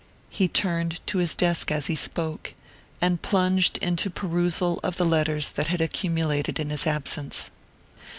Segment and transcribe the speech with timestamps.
[0.31, 2.55] He turned to his desk as he spoke,
[3.01, 7.51] and plunged into perusal of the letters that had accumulated in his absence.